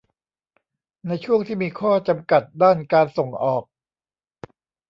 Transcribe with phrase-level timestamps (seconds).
[1.07, 3.63] ในช่วงที่มีข้อจำกัดด้านการส่งออก